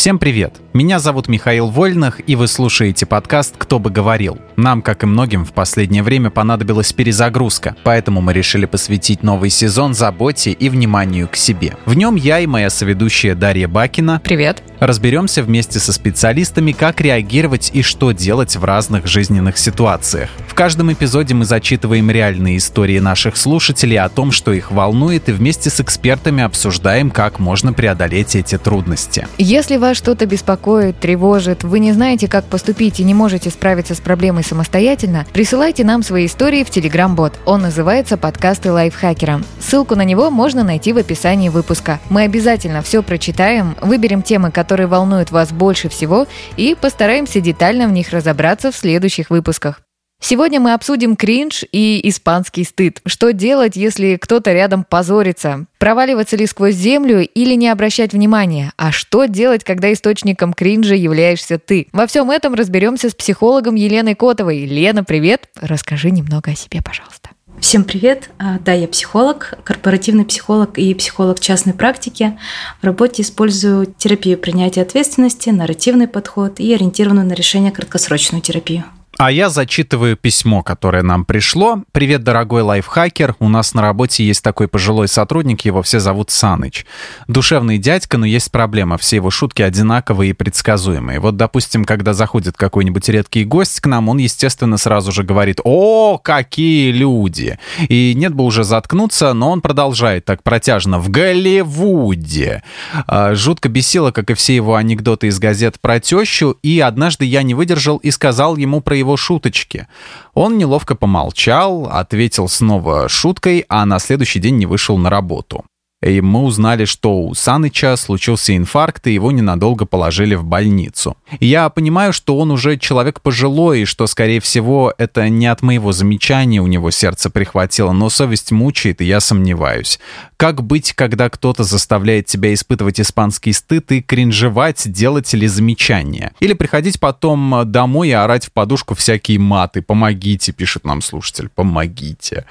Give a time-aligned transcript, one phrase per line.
[0.00, 0.62] Всем привет!
[0.72, 4.38] Меня зовут Михаил Вольных, и вы слушаете подкаст «Кто бы говорил».
[4.60, 9.94] Нам, как и многим, в последнее время понадобилась перезагрузка, поэтому мы решили посвятить новый сезон
[9.94, 11.78] заботе и вниманию к себе.
[11.86, 14.62] В нем я и моя соведущая Дарья Бакина Привет.
[14.78, 20.28] разберемся вместе со специалистами, как реагировать и что делать в разных жизненных ситуациях.
[20.46, 25.32] В каждом эпизоде мы зачитываем реальные истории наших слушателей о том, что их волнует, и
[25.32, 29.26] вместе с экспертами обсуждаем, как можно преодолеть эти трудности.
[29.38, 34.00] Если вас что-то беспокоит, тревожит, вы не знаете, как поступить и не можете справиться с
[34.00, 37.34] проблемой самостоятельно, присылайте нам свои истории в Telegram-бот.
[37.46, 39.42] Он называется «Подкасты лайфхакера».
[39.60, 42.00] Ссылку на него можно найти в описании выпуска.
[42.10, 47.92] Мы обязательно все прочитаем, выберем темы, которые волнуют вас больше всего и постараемся детально в
[47.92, 49.80] них разобраться в следующих выпусках.
[50.22, 53.00] Сегодня мы обсудим кринж и испанский стыд.
[53.06, 55.64] Что делать, если кто-то рядом позорится?
[55.78, 58.72] Проваливаться ли сквозь землю или не обращать внимания?
[58.76, 61.88] А что делать, когда источником кринжа являешься ты?
[61.92, 64.66] Во всем этом разберемся с психологом Еленой Котовой.
[64.66, 65.48] Лена, привет!
[65.58, 67.30] Расскажи немного о себе, пожалуйста.
[67.58, 68.30] Всем привет!
[68.38, 72.38] А, Да, я психолог, корпоративный психолог и психолог частной практики.
[72.82, 78.84] В работе использую терапию принятия ответственности, нарративный подход и ориентированную на решение краткосрочную терапию.
[79.22, 81.82] А я зачитываю письмо, которое нам пришло.
[81.92, 83.34] Привет, дорогой лайфхакер.
[83.38, 86.86] У нас на работе есть такой пожилой сотрудник, его все зовут Саныч.
[87.28, 88.96] Душевный дядька, но есть проблема.
[88.96, 91.20] Все его шутки одинаковые и предсказуемые.
[91.20, 96.16] Вот, допустим, когда заходит какой-нибудь редкий гость к нам, он, естественно, сразу же говорит «О,
[96.16, 97.58] какие люди!»
[97.90, 102.62] И нет бы уже заткнуться, но он продолжает так протяжно «В Голливуде!»
[103.06, 107.42] А, Жутко бесило, как и все его анекдоты из газет про тещу, и однажды я
[107.42, 109.86] не выдержал и сказал ему про его шуточки.
[110.34, 115.64] Он неловко помолчал, ответил снова шуткой, а на следующий день не вышел на работу.
[116.02, 121.16] И мы узнали, что у Саныча случился инфаркт, и его ненадолго положили в больницу.
[121.40, 125.92] Я понимаю, что он уже человек пожилой, и что, скорее всего, это не от моего
[125.92, 130.00] замечания у него сердце прихватило, но совесть мучает, и я сомневаюсь.
[130.38, 136.32] Как быть, когда кто-то заставляет тебя испытывать испанский стыд и кринжевать, делать ли замечания?
[136.40, 139.82] Или приходить потом домой и орать в подушку всякие маты.
[139.82, 142.46] «Помогите», пишет нам слушатель, «помогите».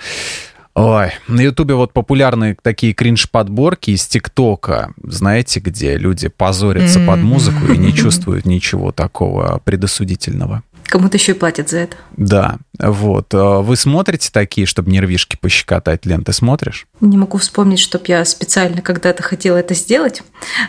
[0.82, 7.74] Ой, на Ютубе вот популярны такие кринж-подборки из ТикТока, знаете, где люди позорятся под музыку
[7.74, 10.64] и не чувствуют ничего такого предосудительного.
[10.86, 11.98] Кому-то еще и платят за это.
[12.16, 13.28] Да, вот.
[13.34, 16.06] А Вы смотрите такие, чтобы нервишки пощекотать?
[16.06, 16.88] Лен, ты смотришь?
[17.02, 20.24] Не могу вспомнить, чтобы я специально когда-то хотела это сделать,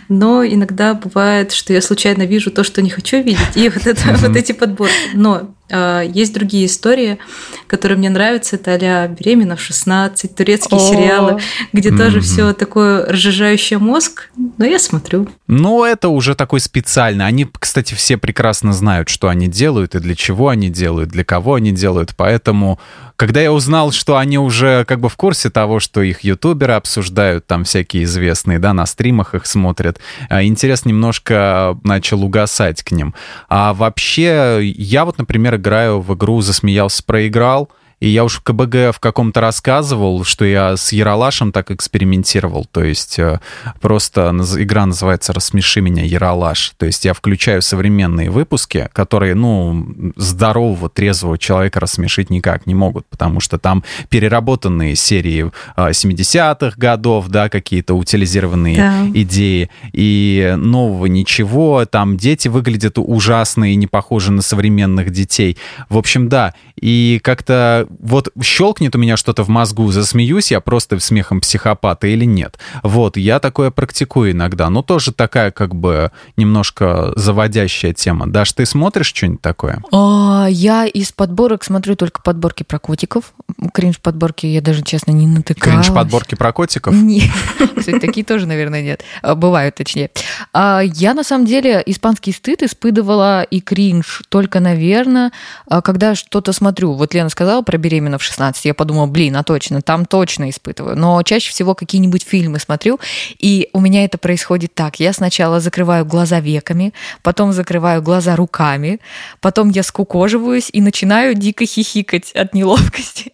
[0.09, 4.13] но иногда бывает, что я случайно вижу то, что не хочу видеть, и вот, это,
[4.17, 4.93] вот эти подборки.
[5.15, 7.19] Но есть другие истории,
[7.67, 8.57] которые мне нравятся.
[8.57, 10.91] Это а «Беременна в 16», турецкие О.
[10.91, 11.41] сериалы,
[11.73, 12.21] где тоже Мгм.
[12.23, 15.29] все такое разжижающее мозг, но я смотрю.
[15.47, 17.27] Ну, это уже такой специальный.
[17.27, 21.55] Они, кстати, все прекрасно знают, что они делают и для чего они делают, для кого
[21.55, 22.15] они делают.
[22.17, 22.79] Поэтому,
[23.21, 27.47] когда я узнал, что они уже как бы в курсе того, что их ютуберы обсуждают,
[27.47, 30.01] там всякие известные, да, на стримах их смотрят,
[30.31, 33.15] а, интерес немножко начал угасать к ним.
[33.51, 37.69] А вообще, я вот, например, играю в игру «Засмеялся, проиграл»,
[38.01, 42.67] и я уж в КБГ в каком-то рассказывал, что я с Яралашем так экспериментировал.
[42.73, 43.41] То есть э,
[43.81, 46.73] просто игра называется «Рассмеши меня, Яралаш».
[46.79, 53.07] То есть я включаю современные выпуски, которые, ну, здорового, трезвого человека рассмешить никак не могут,
[53.07, 59.07] потому что там переработанные серии э, 70-х годов, да, какие-то утилизированные Да.
[59.13, 61.85] идеи, и нового ничего.
[61.85, 65.59] Там дети выглядят ужасно и не похожи на современных детей.
[65.91, 66.55] В общем, да.
[66.81, 72.25] И как-то вот щелкнет у меня что-то в мозгу, засмеюсь я просто смехом психопата или
[72.25, 72.59] нет.
[72.83, 74.71] Вот, я такое практикую иногда.
[74.71, 78.27] Но тоже такая как бы немножко заводящая тема.
[78.29, 79.83] Даш, ты смотришь что-нибудь такое?
[79.93, 83.33] А, я из подборок смотрю только подборки про котиков.
[83.73, 85.87] Кринж-подборки я даже, честно, не натыкалась.
[85.87, 86.95] Кринж-подборки про котиков?
[87.01, 87.31] Нет.
[87.77, 89.03] Кстати, такие тоже, наверное, нет.
[89.23, 90.11] А, Бывают, точнее.
[90.53, 95.33] А, Я, на самом деле, испанский стыд испытывала и кринж только, наверное,
[95.67, 96.93] а, когда что-то смотрю.
[96.93, 98.65] Вот Лена сказала про беременна в 16.
[98.65, 100.97] Я подумала, блин, а точно, там точно испытываю.
[100.97, 103.01] Но чаще всего какие-нибудь фильмы смотрю,
[103.39, 105.01] и у меня это происходит так.
[105.01, 106.93] Я сначала закрываю глаза веками,
[107.23, 109.01] потом закрываю глаза руками,
[109.41, 113.33] потом я скукоживаюсь и начинаю дико хихикать от неловкости.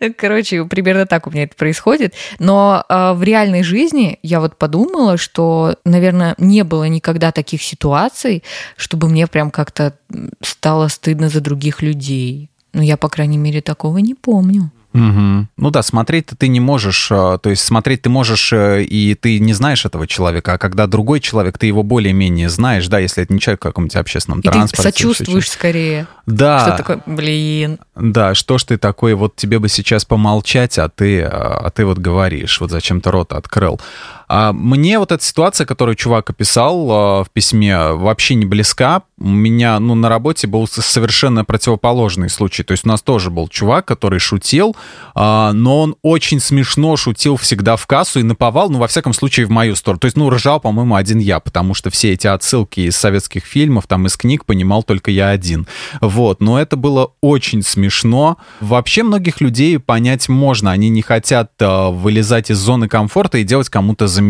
[0.16, 2.14] Короче, примерно так у меня это происходит.
[2.38, 8.42] Но э, в реальной жизни я вот подумала, что, наверное, не было никогда таких ситуаций,
[8.76, 9.96] чтобы мне прям как-то
[10.42, 12.50] стало стыдно за других людей.
[12.74, 14.70] Ну, я, по крайней мере, такого не помню.
[14.94, 15.48] Угу.
[15.56, 19.40] Ну да, смотреть ты не можешь, э, то есть смотреть ты можешь, э, и ты
[19.40, 23.32] не знаешь этого человека, а когда другой человек, ты его более-менее знаешь, да, если это
[23.32, 24.92] не человек в каком-нибудь общественном и транспорте.
[24.92, 26.06] ты сочувствуешь скорее.
[26.26, 26.60] Да.
[26.60, 27.80] Что такое, блин.
[27.96, 31.98] Да, что ж ты такой, вот тебе бы сейчас помолчать, а ты, а ты вот
[31.98, 33.80] говоришь, вот зачем ты рот открыл.
[34.28, 39.02] А мне вот эта ситуация, которую чувак описал а, в письме, вообще не близка.
[39.18, 42.62] У меня, ну, на работе был совершенно противоположный случай.
[42.62, 44.76] То есть у нас тоже был чувак, который шутил,
[45.14, 49.46] а, но он очень смешно шутил всегда в кассу и наповал, ну, во всяком случае,
[49.46, 50.00] в мою сторону.
[50.00, 53.86] То есть, ну, ржал, по-моему, один я, потому что все эти отсылки из советских фильмов,
[53.86, 55.66] там, из книг понимал только я один.
[56.00, 58.38] Вот, но это было очень смешно.
[58.60, 60.70] Вообще многих людей понять можно.
[60.70, 64.23] Они не хотят э, вылезать из зоны комфорта и делать кому-то замечания,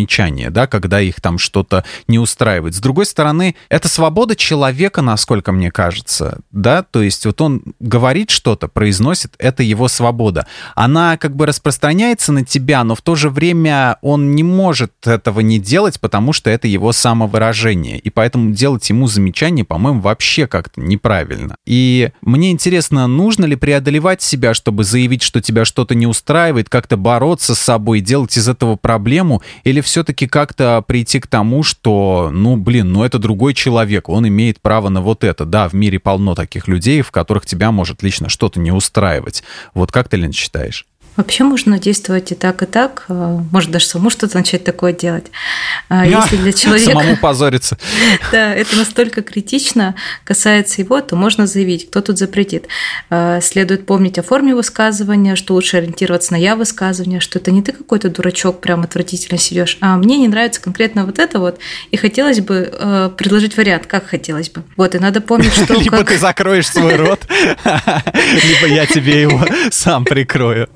[0.50, 2.74] да, когда их там что-то не устраивает.
[2.74, 8.30] С другой стороны, это свобода человека, насколько мне кажется, да, то есть вот он говорит
[8.30, 10.46] что-то, произносит, это его свобода.
[10.74, 15.40] Она как бы распространяется на тебя, но в то же время он не может этого
[15.40, 17.98] не делать, потому что это его самовыражение.
[17.98, 21.56] И поэтому делать ему замечания, по-моему, вообще как-то неправильно.
[21.66, 26.96] И мне интересно, нужно ли преодолевать себя, чтобы заявить, что тебя что-то не устраивает, как-то
[26.96, 32.56] бороться с собой, делать из этого проблему, или все-таки как-то прийти к тому, что, ну,
[32.56, 35.44] блин, ну это другой человек, он имеет право на вот это.
[35.44, 39.42] Да, в мире полно таких людей, в которых тебя может лично что-то не устраивать.
[39.74, 40.86] Вот как ты, Лен, считаешь?
[41.16, 43.04] Вообще можно действовать и так, и так.
[43.08, 45.26] А, может даже самому что-то начать такое делать.
[45.88, 46.90] А, если для человека...
[46.90, 47.78] Самому позориться.
[48.32, 49.94] Да, это настолько критично
[50.24, 52.66] касается его, то можно заявить, кто тут запретит.
[53.10, 57.62] А, следует помнить о форме высказывания, что лучше ориентироваться на я высказывание, что это не
[57.62, 61.58] ты какой-то дурачок, прям отвратительно сидешь, а мне не нравится конкретно вот это вот,
[61.90, 64.64] и хотелось бы предложить вариант, как хотелось бы.
[64.76, 65.74] Вот, и надо помнить, что...
[65.80, 70.68] Либо ты закроешь свой рот, либо я тебе его сам прикрою.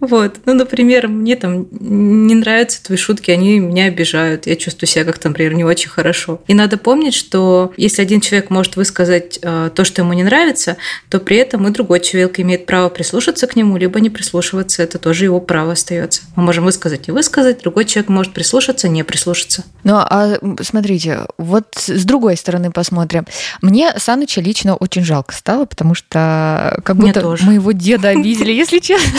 [0.00, 0.36] Вот.
[0.46, 4.46] Ну, например, мне там не нравятся твои шутки, они меня обижают.
[4.46, 6.40] Я чувствую себя как-то, например, не очень хорошо.
[6.46, 10.76] И надо помнить, что если один человек может высказать э, то, что ему не нравится,
[11.08, 14.82] то при этом и другой человек имеет право прислушаться к нему, либо не прислушиваться.
[14.82, 16.22] Это тоже его право остается.
[16.36, 19.64] Мы можем высказать и высказать, другой человек может прислушаться, не прислушаться.
[19.84, 23.26] Ну, а смотрите, вот с другой стороны посмотрим.
[23.60, 29.18] Мне Саныча лично очень жалко стало, потому что как будто моего деда обидели, если честно.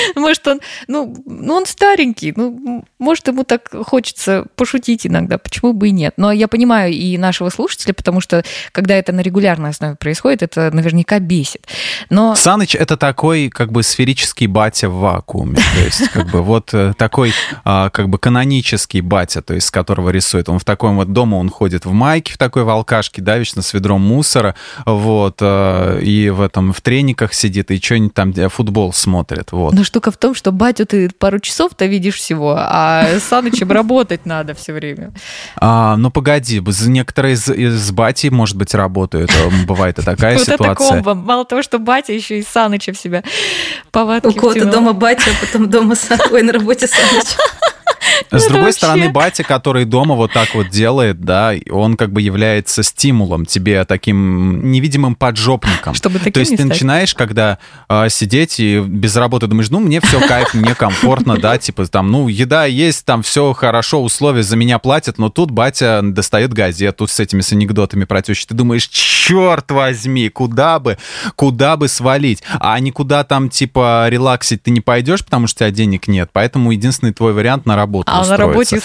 [0.15, 5.89] Может, он, ну, ну, он старенький, ну, может, ему так хочется пошутить иногда, почему бы
[5.89, 6.13] и нет.
[6.17, 10.71] Но я понимаю и нашего слушателя, потому что, когда это на регулярной основе происходит, это
[10.71, 11.67] наверняка бесит.
[12.09, 12.35] Но...
[12.35, 16.93] Саныч— это такой, как бы, сферический батя в вакууме, то есть, как бы, вот э,
[16.97, 17.33] такой,
[17.63, 20.49] а, как бы, канонический батя, то есть, с которого рисует.
[20.49, 23.73] Он в таком вот дома, он ходит в майке, в такой волкашке, да, вечно с
[23.73, 24.55] ведром мусора,
[24.85, 29.73] вот, э, и в этом, в трениках сидит, и что-нибудь там, футбол смотрит, вот.
[29.73, 34.53] Но штука в том, что батю ты пару часов-то видишь всего, а Санычем работать надо
[34.53, 35.11] все время.
[35.57, 39.31] А, ну, погоди, некоторые из, из бати, может быть, работают.
[39.67, 40.57] Бывает и такая ситуация.
[40.57, 41.13] Вот это комбо.
[41.13, 43.21] Мало того, что батя еще и Саныча в себя
[43.91, 46.31] повадки У кого-то дома батя, а потом дома Саныч.
[46.31, 47.35] Ой, на работе Саныч.
[48.29, 48.77] С другой вообще...
[48.77, 53.85] стороны, батя, который дома вот так вот делает, да, он как бы является стимулом тебе,
[53.85, 55.93] таким невидимым поджопником.
[55.95, 56.69] Чтобы То есть ты стать.
[56.69, 57.57] начинаешь, когда
[57.89, 62.11] э, сидеть и без работы думаешь, ну, мне все кайф, мне комфортно, да, типа там,
[62.11, 67.07] ну, еда есть, там все хорошо, условия за меня платят, но тут батя достает газету
[67.07, 68.47] с этими с анекдотами про тещу.
[68.47, 70.97] Ты думаешь, черт возьми, куда бы,
[71.35, 72.43] куда бы свалить?
[72.59, 76.29] А никуда там, типа, релаксить ты не пойдешь, потому что у тебя денег нет.
[76.33, 78.45] Поэтому единственный твой вариант на работу а устроиться.
[78.45, 78.79] на работе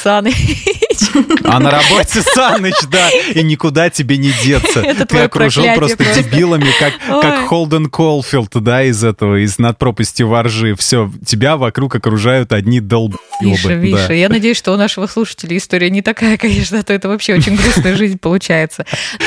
[0.98, 1.40] Саныч.
[1.44, 4.80] А на работе Саныч, да, и никуда тебе не деться.
[4.80, 9.78] Это Ты окружен просто, просто дебилами, как, как Холден Колфилд, да, из этого, из над
[9.78, 10.74] пропастью воржи.
[10.76, 13.18] Все, тебя вокруг окружают одни долбоебы.
[13.40, 14.14] Виша, да.
[14.14, 17.56] я надеюсь, что у нашего слушателя история не такая, конечно, а то это вообще очень
[17.56, 18.84] грустная жизнь получается.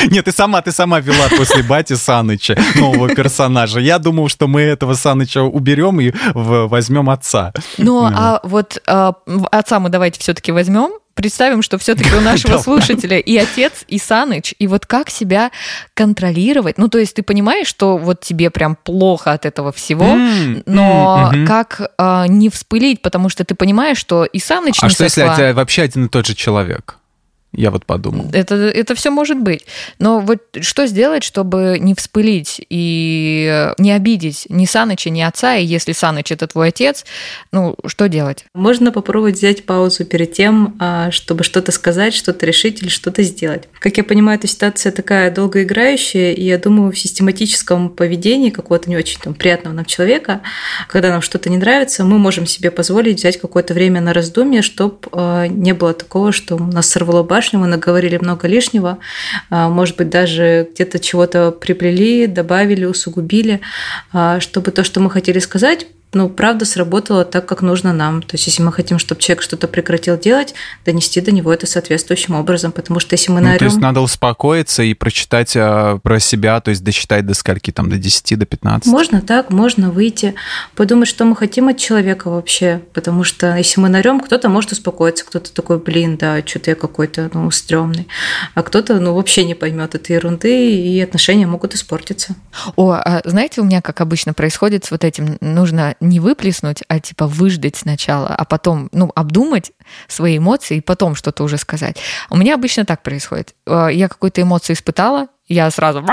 [0.08, 3.80] Нет, ты сама, ты сама вела после бати Саныча, нового персонажа.
[3.80, 7.54] Я думал, что мы этого Саныча уберем и возьмем отца.
[7.78, 9.14] Ну, а вот а,
[9.52, 14.56] отца мы давайте все-таки возьмем, представим, что все-таки у нашего слушателя и отец, и Саныч,
[14.58, 15.52] и вот как себя
[15.94, 16.78] контролировать.
[16.78, 20.16] Ну, то есть ты понимаешь, что вот тебе прям плохо от этого всего,
[20.66, 25.04] но как а, не вспылить, потому что ты понимаешь, что и Саныч а не что
[25.04, 26.99] если это вообще один и тот же человек?
[27.52, 28.28] Я вот подумал.
[28.32, 29.66] Это, это все может быть.
[29.98, 35.66] Но вот что сделать, чтобы не вспылить и не обидеть ни Саныча, ни отца, и
[35.66, 37.06] если Саныч это твой отец,
[37.52, 38.46] ну, что делать?
[38.54, 43.64] Можно попробовать взять паузу перед тем, а, чтобы что-то сказать, что-то решить или что-то сделать.
[43.80, 48.98] Как я понимаю, эта ситуация такая долгоиграющая, и я думаю, в систематическом поведении какого-то не
[48.98, 50.42] очень там, приятного нам человека,
[50.88, 54.98] когда нам что-то не нравится, мы можем себе позволить взять какое-то время на раздумье, чтобы
[55.12, 59.00] а, не было такого, что нас сорвало башню, домашнего, наговорили много лишнего,
[59.50, 63.62] а, может быть, даже где-то чего-то приплели, добавили, усугубили,
[64.12, 68.24] а, чтобы то, что мы хотели сказать, ну, правда, сработало так, как нужно нам.
[68.24, 72.34] То есть, если мы хотим, чтобы человек что-то прекратил делать, донести до него это соответствующим
[72.34, 73.54] образом, потому что если мы наорем...
[73.54, 77.72] Ну, то есть, надо успокоиться и прочитать э, про себя, то есть, досчитать до скольки,
[77.72, 78.92] там, до 10, до 15?
[78.92, 80.34] Можно так, можно выйти,
[80.76, 85.26] подумать, что мы хотим от человека вообще, потому что если мы нарем, кто-то может успокоиться,
[85.26, 88.08] кто-то такой, блин, да, что-то я какой-то, ну, стрёмный,
[88.56, 92.36] а кто-то, ну, вообще не поймет этой ерунды, и отношения могут испортиться.
[92.76, 97.00] О, а знаете, у меня, как обычно происходит с вот этим, нужно не выплеснуть, а
[97.00, 99.72] типа выждать сначала, а потом, ну, обдумать
[100.08, 101.98] свои эмоции и потом что-то уже сказать.
[102.30, 103.56] У меня обычно так происходит.
[103.66, 106.04] Э, я какую-то эмоцию испытала, я сразу...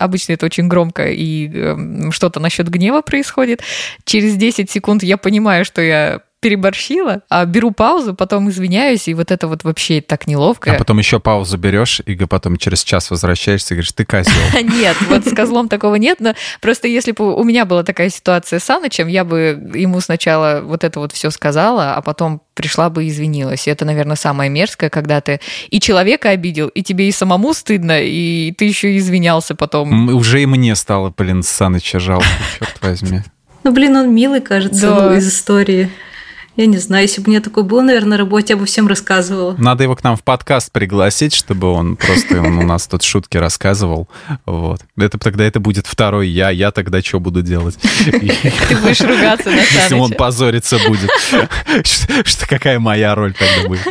[0.00, 3.62] Обычно это очень громко, и что-то насчет гнева происходит.
[4.04, 9.30] Через 10 секунд я понимаю, что я переборщила, а беру паузу, потом извиняюсь, и вот
[9.30, 10.74] это вот вообще так неловко.
[10.74, 14.32] А потом еще паузу берешь, и потом через час возвращаешься и говоришь, ты козел.
[14.62, 18.58] Нет, вот с козлом такого нет, но просто если бы у меня была такая ситуация
[18.58, 23.04] с Санычем, я бы ему сначала вот это вот все сказала, а потом пришла бы
[23.04, 23.66] и извинилась.
[23.66, 28.02] И это, наверное, самое мерзкое, когда ты и человека обидел, и тебе и самому стыдно,
[28.02, 30.10] и ты еще и извинялся потом.
[30.14, 32.26] Уже и мне стало, блин, Саныча жалко,
[32.58, 33.22] черт возьми.
[33.62, 35.08] Ну, блин, он милый, кажется, да.
[35.08, 35.90] ну, из истории.
[36.56, 38.86] Я не знаю, если бы у меня такой был, наверное, на работе, я бы всем
[38.86, 39.56] рассказывала.
[39.58, 43.36] Надо его к нам в подкаст пригласить, чтобы он просто он у нас тут шутки
[43.38, 44.08] рассказывал.
[44.46, 44.80] Вот.
[44.96, 47.76] Это тогда это будет второй я, я тогда что буду делать?
[48.04, 51.10] Ты будешь ругаться на Если он позориться будет.
[52.24, 53.88] Что какая моя роль тогда будет?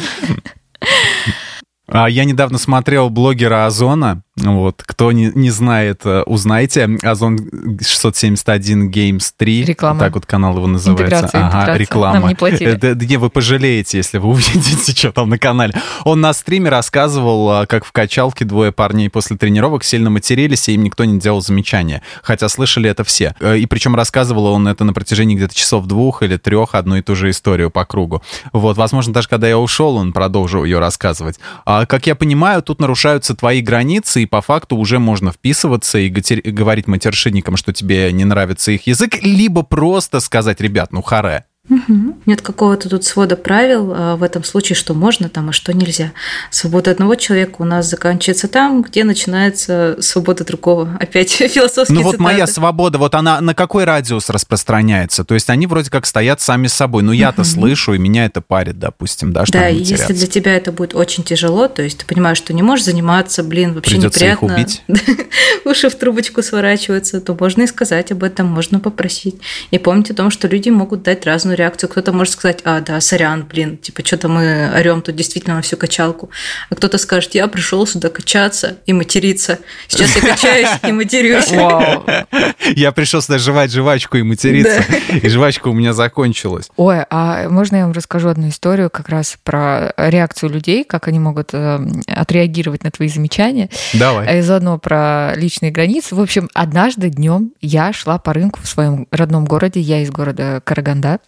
[1.87, 6.89] А Я недавно смотрел блогера Озона, вот, кто не, не знает, э, узнайте.
[7.03, 7.37] Озон
[7.79, 9.63] 671 Games 3.
[9.63, 9.99] Реклама.
[9.99, 11.17] Так вот канал его называется.
[11.17, 11.77] Интеграция, ага, интеграция.
[11.77, 12.19] реклама.
[12.19, 12.71] Нам не платили.
[12.73, 15.75] Да, да, вы пожалеете, если вы увидите, что там на канале.
[16.03, 20.73] Он на стриме рассказывал, э, как в качалке двое парней после тренировок сильно матерились, и
[20.73, 22.01] им никто не делал замечания.
[22.23, 23.35] Хотя слышали это все.
[23.39, 27.03] Э, и причем рассказывал он это на протяжении где-то часов двух или трех, одну и
[27.03, 28.23] ту же историю по кругу.
[28.51, 31.39] Вот, возможно, даже когда я ушел, он продолжил ее рассказывать.
[31.65, 36.09] А, как я понимаю, тут нарушаются твои границы, и по факту уже можно вписываться и
[36.09, 41.45] говорить матершинникам, что тебе не нравится их язык, либо просто сказать, ребят, ну харе.
[41.69, 42.17] Угу.
[42.25, 46.11] Нет какого-то тут свода правил а, в этом случае, что можно там, а что нельзя.
[46.51, 50.97] Свобода одного человека у нас заканчивается там, где начинается свобода другого.
[50.99, 55.23] Опять философский Ну вот моя свобода, вот она на какой радиус распространяется?
[55.23, 57.01] То есть они вроде как стоят сами собой.
[57.01, 57.49] Но я-то угу.
[57.49, 60.93] слышу, и меня это парит, допустим, да, что Да, и если для тебя это будет
[60.93, 64.45] очень тяжело, то есть ты понимаешь, что не можешь заниматься, блин, вообще Придется неприятно.
[64.47, 64.83] Их убить.
[65.65, 69.35] Уши в трубочку сворачиваются, то можно и сказать об этом, можно попросить.
[69.71, 71.89] И помнить о том, что люди могут дать разную разную реакцию.
[71.89, 75.77] Кто-то может сказать, а, да, сорян, блин, типа, что-то мы орем тут действительно на всю
[75.77, 76.29] качалку.
[76.69, 79.59] А кто-то скажет, я пришел сюда качаться и материться.
[79.87, 81.51] Сейчас я качаюсь и матерюсь.
[82.75, 84.83] Я пришел сюда жевать жвачку и материться.
[85.21, 86.69] И жвачка у меня закончилась.
[86.75, 91.19] Ой, а можно я вам расскажу одну историю как раз про реакцию людей, как они
[91.19, 93.69] могут э, отреагировать на твои замечания.
[93.93, 94.39] Давай.
[94.39, 96.15] И заодно про личные границы.
[96.15, 99.79] В общем, однажды днем я шла по рынку в своем родном городе.
[99.79, 101.19] Я из города Караганда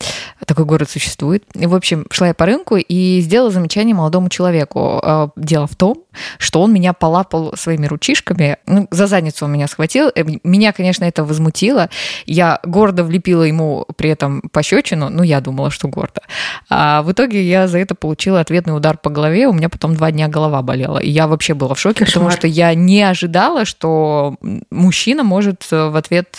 [0.46, 1.44] такой город существует.
[1.54, 5.00] И, в общем, шла я по рынку и сделала замечание молодому человеку.
[5.04, 6.04] А, дело в том,
[6.38, 10.12] что он меня полапал своими ручишками, ну, за задницу он меня схватил.
[10.14, 11.90] Э, меня, конечно, это возмутило.
[12.26, 16.22] Я гордо влепила ему при этом пощечину, ну, я думала, что гордо.
[16.70, 20.12] А в итоге я за это получила ответный удар по голове, у меня потом два
[20.12, 20.98] дня голова болела.
[21.00, 22.14] И я вообще была в шоке, Кошмар.
[22.14, 24.36] потому что я не ожидала, что
[24.70, 26.36] мужчина может э, в ответ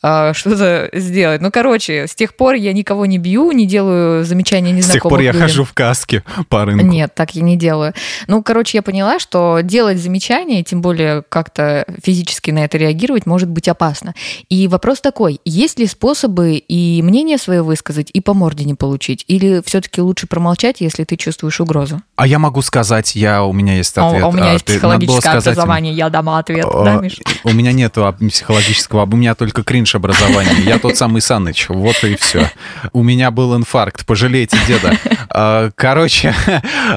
[0.00, 1.40] что-то сделать.
[1.40, 5.02] Ну, короче, с тех пор я никого не бью, не делаю замечания незнакомых С тех
[5.02, 5.42] пор я людям.
[5.42, 6.86] хожу в каске по рынку.
[6.86, 7.94] Нет, так я не делаю.
[8.26, 13.48] Ну, короче, я поняла, что делать замечания, тем более как-то физически на это реагировать, может
[13.48, 14.14] быть опасно.
[14.48, 19.24] И вопрос такой, есть ли способы и мнение свое высказать, и по морде не получить?
[19.26, 22.00] Или все-таки лучше промолчать, если ты чувствуешь угрозу?
[22.18, 24.22] А я могу сказать, я, у меня есть ответ.
[24.22, 27.20] А, у меня а, есть психологическое сказать, образование, я дам ответ, а, да, Миш?
[27.44, 30.64] У меня нет психологического, у меня только кринж кринж образование.
[30.64, 31.68] Я тот самый Саныч.
[31.68, 32.50] Вот и все.
[32.92, 34.04] У меня был инфаркт.
[34.06, 34.96] Пожалейте деда.
[35.30, 36.34] А, короче,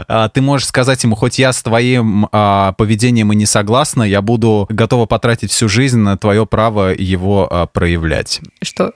[0.08, 4.22] а, ты можешь сказать ему, хоть я с твоим а, поведением и не согласна, я
[4.22, 8.42] буду готова потратить всю жизнь на твое право его проявлять.
[8.64, 8.94] Что?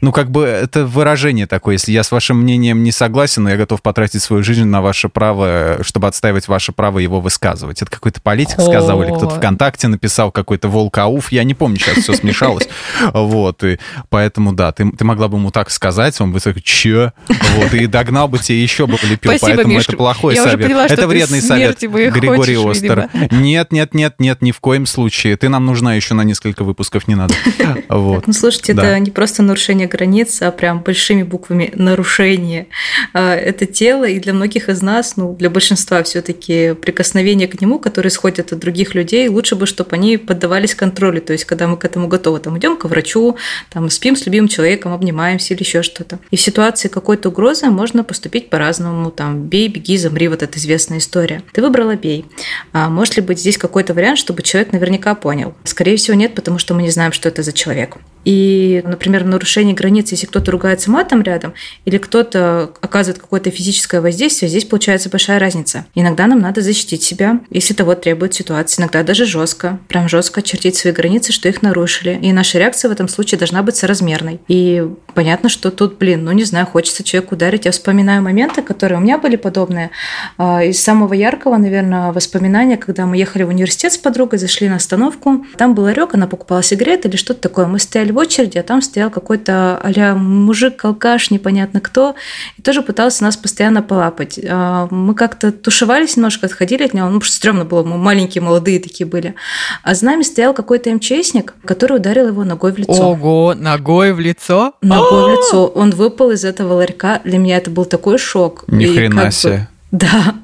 [0.00, 1.74] Ну, как бы это выражение такое.
[1.74, 5.08] Если я с вашим мнением не согласен, но я готов потратить свою жизнь на ваше
[5.08, 7.82] право, чтобы отстаивать ваше право его высказывать.
[7.82, 11.32] Это какой-то политик сказал, или кто-то ВКонтакте написал, какой-то волкауф.
[11.32, 12.68] Я не помню, сейчас все смешалось.
[13.12, 13.78] Вот, и
[14.10, 17.12] поэтому, да, ты, ты могла бы ему так сказать, он бы сказал, че?
[17.56, 19.32] Вот, и догнал бы тебе еще бы лепил.
[19.32, 20.58] Спасибо, поэтому Миш, это плохой я совет.
[20.58, 21.80] Уже поняла, это вредный совет.
[21.80, 23.08] Григорий хочешь, Остер.
[23.30, 25.36] Нет, нет, нет, нет, ни в коем случае.
[25.36, 27.34] Ты нам нужна еще на несколько выпусков, не надо.
[27.88, 28.26] Вот.
[28.26, 28.86] Ну, слушайте, да.
[28.86, 32.66] это не просто нарушение границ, а прям большими буквами нарушение.
[33.12, 37.78] А, это тело, и для многих из нас, ну, для большинства все-таки прикосновения к нему,
[37.78, 41.20] которые исходят от других людей, лучше бы, чтобы они поддавались контролю.
[41.20, 43.36] То есть, когда мы к этому готовы, там идем к врачу,
[43.70, 46.18] там спим с любимым человеком, обнимаемся или еще что-то.
[46.30, 49.10] И в ситуации какой-то угрозы можно поступить по-разному.
[49.10, 51.42] Там бей, беги, замри, вот эта известная история.
[51.52, 52.26] Ты выбрала бей.
[52.72, 55.54] А может ли быть здесь какой-то вариант, чтобы человек наверняка понял?
[55.64, 57.96] Скорее всего, нет, потому что мы не знаем, что это за человек.
[58.24, 61.54] И, например, нарушение границ, если кто-то ругается матом рядом,
[61.84, 65.86] или кто-то оказывает какое-то физическое воздействие, здесь получается большая разница.
[65.94, 68.82] Иногда нам надо защитить себя, если того требует ситуация.
[68.82, 72.18] Иногда даже жестко, прям жестко очертить свои границы, что их нарушили.
[72.20, 74.40] И наша реакция в этом случае должна быть соразмерной.
[74.48, 77.64] И понятно, что тут, блин, ну не знаю, хочется человеку ударить.
[77.64, 79.90] Я вспоминаю моменты, которые у меня были подобные.
[80.36, 84.76] А, из самого яркого, наверное, воспоминания, когда мы ехали в университет с подругой, зашли на
[84.76, 87.66] остановку, там был ларек, она покупала сигареты или что-то такое.
[87.66, 92.14] Мы стояли в очереди, а там стоял какой-то а мужик, алкаш, непонятно кто,
[92.56, 94.38] и тоже пытался нас постоянно полапать.
[94.48, 98.42] А, мы как-то тушевались немножко, отходили от него, ну, потому что стрёмно было, мы маленькие,
[98.42, 99.34] молодые такие были.
[99.82, 103.10] А за нами стоял какой-то МЧСник, который ударил его ногой в лицо.
[103.10, 104.74] Ого, ногой в лицо?
[104.82, 105.66] Ногой в лицо.
[105.66, 107.20] Он выпал из этого ларька.
[107.24, 108.64] Для меня это был такой шок.
[108.68, 109.68] Ни хрена себе.
[109.90, 110.34] Да.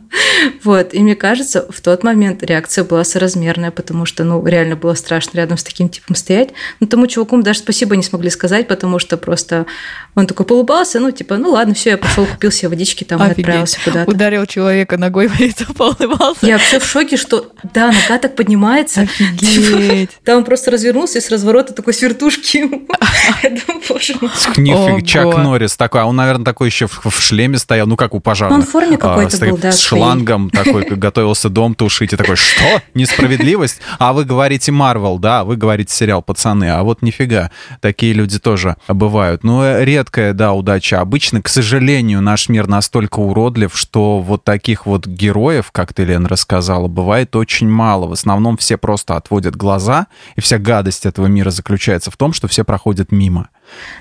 [0.63, 4.95] Вот, и мне кажется, в тот момент реакция была соразмерная, потому что, ну, реально было
[4.95, 6.51] страшно рядом с таким типом стоять.
[6.81, 9.67] Но тому чуваку мы даже спасибо не смогли сказать, потому что просто
[10.15, 13.39] он такой полыбался, ну, типа, ну ладно, все, я пошел, купил себе водички там Офигеть.
[13.39, 14.11] и отправился куда-то.
[14.11, 16.47] Ударил человека ногой в лицо, полыбался.
[16.47, 19.03] Я вообще в шоке, что, да, нога так поднимается.
[19.03, 20.11] Офигеть.
[20.25, 22.65] Да, он просто развернулся и с разворота такой с вертушки.
[24.57, 25.03] Мой.
[25.03, 28.59] Чак Норрис такой, а он, наверное, такой еще в шлеме стоял, ну, как у пожарных.
[28.59, 32.81] Он в форме какой-то был, да, шлангом такой, готовился дом тушить, и такой, что?
[32.95, 33.81] Несправедливость?
[33.99, 38.77] А вы говорите Марвел, да, вы говорите сериал «Пацаны», а вот нифига, такие люди тоже
[38.89, 39.45] бывают.
[39.45, 41.01] Но ну, редкая, да, удача.
[41.01, 46.27] Обычно, к сожалению, наш мир настолько уродлив, что вот таких вот героев, как ты, Лен,
[46.27, 48.07] рассказала, бывает очень мало.
[48.07, 52.49] В основном все просто отводят глаза, и вся гадость этого мира заключается в том, что
[52.49, 53.49] все проходят мимо.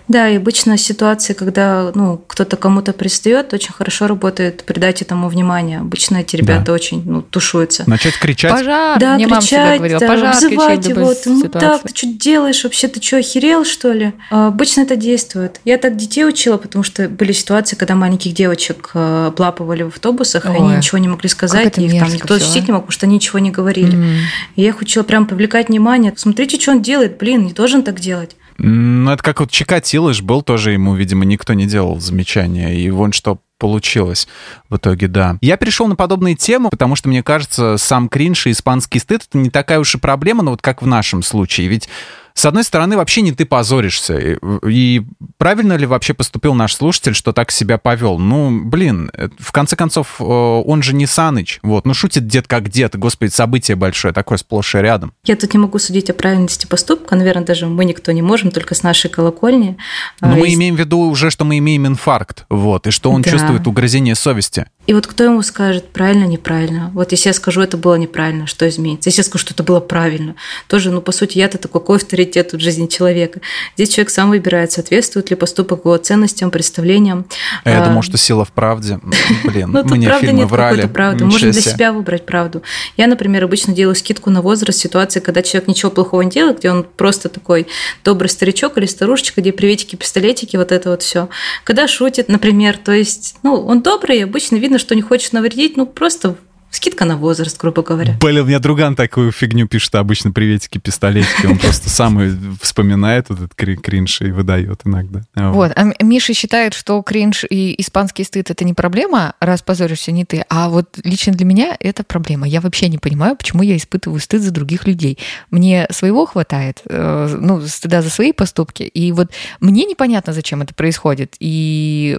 [0.08, 5.80] Да, и обычно ситуации, когда ну, кто-то кому-то пристает, очень хорошо работает придать этому внимание.
[5.80, 6.74] Обычно эти ребята да.
[6.74, 7.84] очень ну, тушуются.
[7.88, 8.52] Начать кричать.
[8.52, 9.00] Пожар!
[9.00, 11.14] Да, Мне кричать, говорила, да, пожар, взывать его.
[11.26, 12.64] Ну так, ты что делаешь?
[12.64, 14.14] Вообще ты что, охерел, что ли?
[14.30, 15.62] А, обычно это действует.
[15.64, 20.46] Я так детей учила, потому что были ситуации, когда маленьких девочек э, облапывали в автобусах,
[20.46, 22.92] Ой, и они ничего не могли сказать, и их там никто защитить не мог, потому
[22.92, 23.98] что они ничего не говорили.
[23.98, 24.18] Mm.
[24.58, 26.14] И я их учила прям привлекать внимание.
[26.16, 27.18] Смотрите, что он делает.
[27.18, 28.36] Блин, не должен так делать.
[28.58, 32.76] Ну, это как вот Чикатило был тоже ему, видимо, никто не делал замечания.
[32.76, 34.28] И вон что получилось
[34.70, 35.38] в итоге, да.
[35.40, 39.38] Я перешел на подобные темы, потому что, мне кажется, сам кринж и испанский стыд— это
[39.38, 41.68] не такая уж и проблема, но вот как в нашем случае.
[41.68, 41.88] Ведь
[42.36, 44.18] с одной стороны, вообще не ты позоришься.
[44.18, 45.04] И, и
[45.38, 48.18] правильно ли вообще поступил наш слушатель, что так себя повел?
[48.18, 51.60] Ну, блин, э, в конце концов, э, он же не Саныч.
[51.62, 52.98] Вот, ну, шутит дед как дед.
[52.98, 55.14] Господи, событие большое, такое сплошь и рядом.
[55.26, 57.16] Я тут не могу судить о правильности поступка.
[57.16, 59.78] Наверное, даже мы никто не можем, только с нашей колокольни.
[60.20, 63.22] Но а, мы имеем в виду уже, что мы имеем инфаркт, вот, и что он
[63.22, 63.30] да.
[63.30, 64.66] чувствует угрызение совести.
[64.88, 66.92] И вот кто ему скажет, правильно, неправильно?
[66.94, 69.10] Вот если я скажу, это было неправильно, что изменится?
[69.10, 70.36] Если я скажу, что это было правильно,
[70.68, 73.40] тоже, ну, по сути, я-то такой, какой авторитет в жизни человека?
[73.76, 77.26] Здесь человек сам выбирает, соответствует ли поступок его ценностям, представлениям.
[77.64, 79.00] А я а, думал, что сила в правде.
[79.44, 80.88] Блин, ну, мне правда фильмы нет врали.
[80.88, 81.26] правды.
[81.26, 82.62] Можно для себя выбрать правду.
[82.98, 86.72] Я, например, обычно делаю скидку на возраст ситуации, когда человек ничего плохого не делает, где
[86.72, 87.68] он просто такой
[88.04, 91.30] добрый старичок или старушечка, где приветики, пистолетики, вот это вот все.
[91.64, 95.78] Когда шутит, например, то есть, ну, он добрый, обычно видно, видно, что не хочет навредить,
[95.78, 96.36] ну просто
[96.74, 98.18] Скидка на возраст, грубо говоря.
[98.20, 101.46] Блин, у меня друган такую фигню пишет обычно приветики, пистолетики.
[101.46, 102.20] Он просто сам
[102.60, 105.22] вспоминает этот кринж и выдает иногда.
[105.36, 105.72] Вот.
[105.76, 110.46] А Миша считает, что кринж и испанский стыд это не проблема, раз позоришься не ты.
[110.50, 112.48] А вот лично для меня это проблема.
[112.48, 115.20] Я вообще не понимаю, почему я испытываю стыд за других людей.
[115.52, 118.82] Мне своего хватает, э, ну, стыда за свои поступки.
[118.82, 121.36] И вот мне непонятно, зачем это происходит.
[121.40, 122.18] И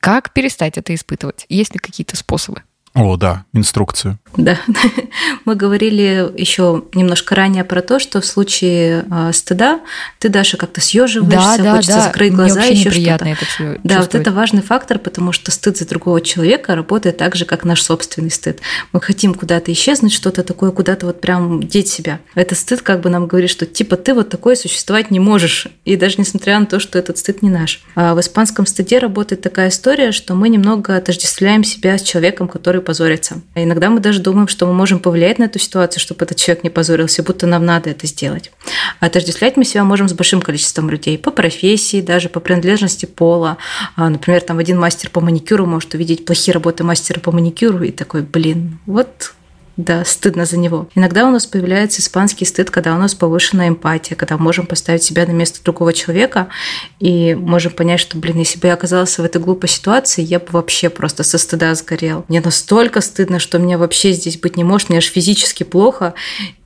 [0.00, 1.44] как перестать это испытывать?
[1.50, 2.62] Есть ли какие-то способы?
[2.94, 4.18] О, да, инструкцию.
[4.36, 4.58] Да,
[5.44, 9.80] мы говорили еще немножко ранее про то, что в случае э, стыда
[10.18, 12.02] ты даже как-то съеживаешься, да, да, хочется да.
[12.02, 13.24] закрыть глаза, Мне еще что-то.
[13.24, 17.36] Это все да, вот это важный фактор, потому что стыд за другого человека работает так
[17.36, 18.60] же, как наш собственный стыд.
[18.92, 22.20] Мы хотим куда-то исчезнуть, что-то такое, куда-то вот прям деть себя.
[22.34, 25.96] Этот стыд как бы нам говорит, что типа ты вот такое существовать не можешь, и
[25.96, 27.82] даже несмотря на то, что этот стыд не наш.
[27.94, 32.80] А в испанском стыде работает такая история, что мы немного отождествляем себя с человеком, который
[32.80, 33.42] позориться.
[33.54, 36.70] иногда мы даже думаем, что мы можем повлиять на эту ситуацию, чтобы этот человек не
[36.70, 38.50] позорился, будто нам надо это сделать.
[38.98, 43.58] А отождествлять мы себя можем с большим количеством людей по профессии, даже по принадлежности пола.
[43.94, 47.92] А, например, там один мастер по маникюру может увидеть плохие работы мастера по маникюру и
[47.92, 49.34] такой, блин, вот
[49.76, 50.88] да, стыдно за него.
[50.94, 55.26] Иногда у нас появляется испанский стыд, когда у нас повышенная эмпатия, когда можем поставить себя
[55.26, 56.48] на место другого человека
[57.00, 60.46] и можем понять, что, блин, если бы я оказался в этой глупой ситуации, я бы
[60.50, 62.24] вообще просто со стыда сгорел.
[62.28, 66.14] Мне настолько стыдно, что мне вообще здесь быть не может, мне аж физически плохо,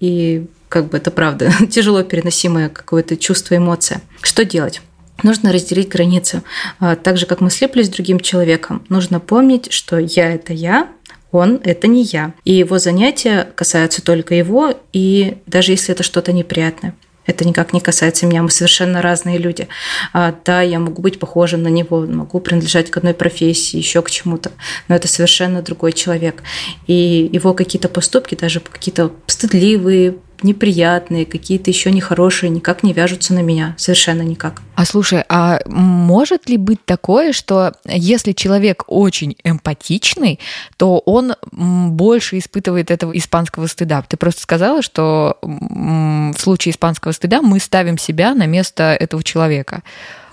[0.00, 4.02] и как бы это правда, тяжело переносимое какое-то чувство, эмоция.
[4.20, 4.82] Что делать?
[5.22, 6.42] Нужно разделить границы.
[6.78, 10.88] А, так же, как мы слеплись с другим человеком, нужно помнить, что я– это я,
[11.32, 12.32] он– это не я.
[12.44, 16.94] И его занятия касаются только его, и даже если это что-то неприятное.
[17.28, 19.68] Это никак не касается меня, мы совершенно разные люди.
[20.14, 24.10] А, да, я могу быть похожим на него, могу принадлежать к одной профессии, еще к
[24.10, 24.50] чему-то,
[24.88, 26.42] но это совершенно другой человек.
[26.86, 33.40] И его какие-то поступки, даже какие-то стыдливые, неприятные, какие-то еще нехорошие, никак не вяжутся на
[33.40, 33.74] меня.
[33.77, 34.62] Совершенно никак.
[34.74, 40.38] А слушай, а может ли быть такое, что если человек очень эмпатичный,
[40.77, 44.05] то он больше испытывает этого испанского стыда?
[44.09, 49.83] Ты просто сказала, что в случае испанского стыда мы ставим себя на место этого человека.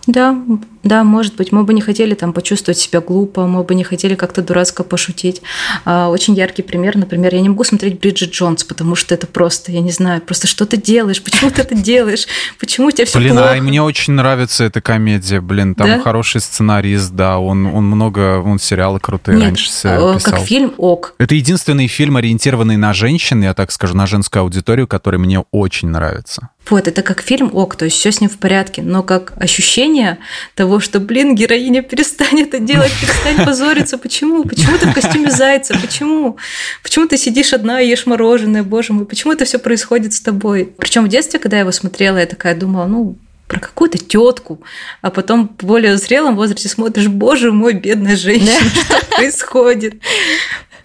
[0.08, 0.38] Да,
[0.86, 4.14] да, может быть, мы бы не хотели там почувствовать себя глупо, мы бы не хотели
[4.14, 5.42] как-то дурацко пошутить.
[5.84, 9.72] А, очень яркий пример, например, я не могу смотреть Бриджит Джонс, потому что это просто,
[9.72, 12.28] я не знаю, просто что ты делаешь, почему ты это делаешь,
[12.60, 13.54] почему у тебя все Блин, плохо.
[13.54, 16.00] а мне очень нравится эта комедия, блин, там да?
[16.00, 20.20] хороший сценарист, да, он, он много, он сериалы крутые Нет, раньше писал.
[20.20, 21.16] как фильм ок.
[21.18, 25.90] Это единственный фильм, ориентированный на женщин, я так скажу, на женскую аудиторию, который мне очень
[25.90, 26.50] нравится.
[26.70, 30.18] Вот, это как фильм ок, то есть все с ним в порядке, но как ощущение
[30.56, 34.44] того, что, блин, героиня, перестань это делать, перестань позориться, почему?
[34.44, 35.78] Почему ты в костюме зайца?
[35.80, 36.38] Почему?
[36.84, 40.74] Почему ты сидишь одна и ешь мороженое, боже мой, почему это все происходит с тобой?
[40.78, 44.62] Причем в детстве, когда я его смотрела, я такая думала, ну, про какую-то тетку,
[45.02, 49.96] а потом в более зрелом возрасте смотришь, боже мой, бедная женщина, что происходит?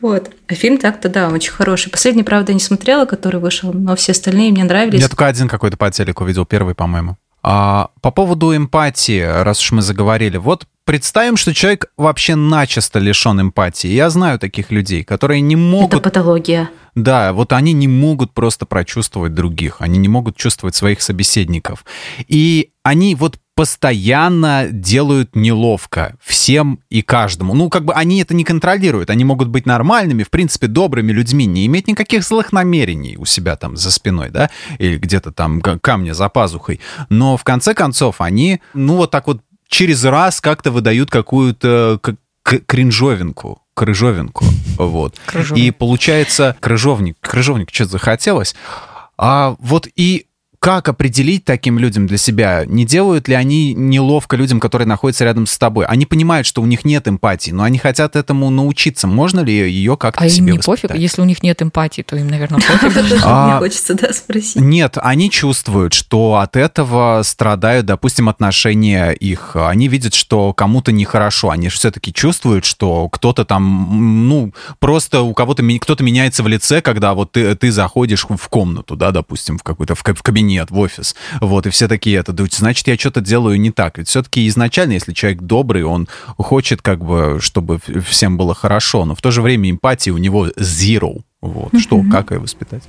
[0.00, 0.30] Вот.
[0.48, 1.90] А фильм так-то, да, очень хороший.
[1.90, 5.00] Последний, правда, не смотрела, который вышел, но все остальные мне нравились.
[5.00, 7.16] Я только один какой-то по телеку видел, первый, по-моему.
[7.42, 13.40] А, по поводу эмпатии, раз уж мы заговорили, вот представим, что человек вообще начисто лишен
[13.40, 13.88] эмпатии.
[13.88, 15.94] Я знаю таких людей, которые не могут...
[15.94, 16.70] Это патология.
[16.94, 21.84] Да, вот они не могут просто прочувствовать других, они не могут чувствовать своих собеседников.
[22.26, 27.52] И они вот постоянно делают неловко всем и каждому.
[27.52, 29.10] Ну, как бы они это не контролируют.
[29.10, 33.56] Они могут быть нормальными, в принципе, добрыми людьми, не иметь никаких злых намерений у себя
[33.56, 36.80] там за спиной, да, или где-то там камня за пазухой.
[37.10, 42.00] Но в конце концов они, ну, вот так вот через раз как-то выдают какую-то
[42.42, 44.46] кринжовинку, крыжовинку,
[44.78, 45.16] вот.
[45.26, 45.66] Крыжовник.
[45.66, 48.54] И получается крыжовник, крыжовник что-то захотелось.
[49.18, 50.28] А вот и
[50.60, 52.64] как определить таким людям для себя?
[52.66, 55.86] Не делают ли они неловко людям, которые находятся рядом с тобой?
[55.86, 59.06] Они понимают, что у них нет эмпатии, но они хотят этому научиться.
[59.06, 60.94] Можно ли ее как-то а себе им не пофиг?
[60.94, 62.94] Если у них нет эмпатии, то им, наверное, пофиг.
[62.94, 64.56] Мне а, хочется, да, спросить.
[64.56, 69.56] Нет, они чувствуют, что от этого страдают, допустим, отношения их.
[69.56, 71.48] Они видят, что кому-то нехорошо.
[71.48, 77.14] Они все-таки чувствуют, что кто-то там, ну, просто у кого-то кто-то меняется в лице, когда
[77.14, 81.14] вот ты, ты заходишь в комнату, да, допустим, в какой-то в кабинет нет, в офис.
[81.40, 83.98] Вот, и все такие это, значит, я что-то делаю не так.
[83.98, 89.14] Ведь все-таки изначально, если человек добрый, он хочет как бы, чтобы всем было хорошо, но
[89.14, 91.22] в то же время эмпатии у него zero.
[91.40, 91.72] Вот.
[91.72, 91.80] Mm-hmm.
[91.80, 92.82] Что, как ее воспитать?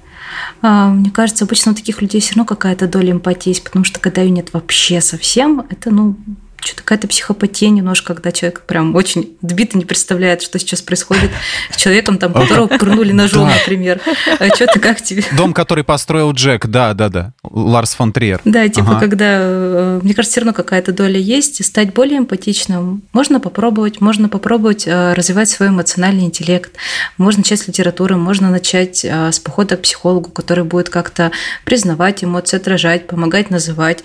[0.61, 3.99] А, мне кажется, обычно у таких людей все равно какая-то доля эмпатии есть, потому что
[3.99, 6.17] когда ее нет вообще совсем, это, ну,
[6.61, 11.31] что-то какая-то психопатия немножко, когда человек прям очень отбито не представляет, что сейчас происходит
[11.71, 13.99] с человеком, там, которого пырнули ножом, например.
[14.39, 15.23] А что-то как тебе?
[15.35, 17.33] Дом, который построил Джек, да, да, да.
[17.43, 18.41] Ларс фон Триер.
[18.45, 23.01] Да, типа, когда, э, мне кажется, все равно какая-то доля есть, стать более эмпатичным.
[23.11, 26.73] Можно попробовать, можно попробовать э, развивать свой эмоциональный интеллект.
[27.17, 31.31] Можно начать с литературы, можно начать э, с похода к психологу, который будет как-то
[31.65, 34.03] признавать эмоции, отражать, помогать называть,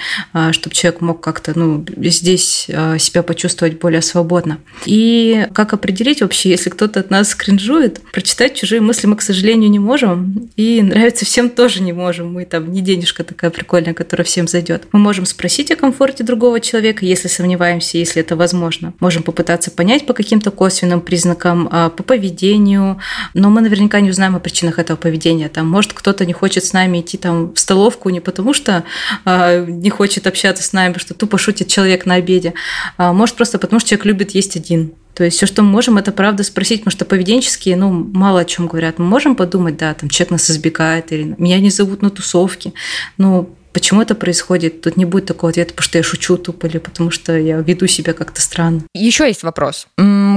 [0.53, 4.59] чтобы человек мог как-то, ну, здесь здесь а, себя почувствовать более свободно.
[4.85, 9.71] И как определить вообще, если кто-то от нас кринжует, прочитать чужие мысли мы, к сожалению,
[9.71, 12.33] не можем, и нравится всем тоже не можем.
[12.33, 14.85] Мы там не денежка такая прикольная, которая всем зайдет.
[14.93, 18.93] Мы можем спросить о комфорте другого человека, если сомневаемся, если это возможно.
[19.01, 22.99] Можем попытаться понять по каким-то косвенным признакам, а, по поведению,
[23.35, 25.49] но мы наверняка не узнаем о причинах этого поведения.
[25.49, 28.85] Там, может, кто-то не хочет с нами идти там в столовку не потому, что
[29.25, 32.55] э, не хочет общаться с нами, что тупо шутит человек на обеде, обеде.
[32.97, 34.93] А, может, просто потому, что человек любит есть один.
[35.15, 38.45] То есть все, что мы можем, это правда спросить, потому что поведенческие, ну, мало о
[38.45, 38.99] чем говорят.
[38.99, 42.75] Мы можем подумать, да, там человек нас избегает, или меня не зовут на тусовки.
[43.17, 44.83] Ну, почему это происходит?
[44.83, 47.87] Тут не будет такого ответа, потому что я шучу тупо, или потому что я веду
[47.87, 48.83] себя как-то странно.
[48.93, 49.87] Еще есть вопрос.